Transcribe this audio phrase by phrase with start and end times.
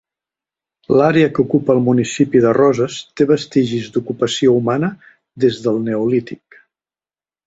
[0.99, 4.89] L'àrea que ocupa el municipi de Roses té vestigis d'ocupació humana
[5.45, 6.59] des del neolític.